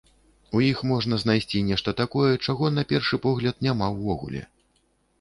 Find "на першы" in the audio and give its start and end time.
2.81-3.23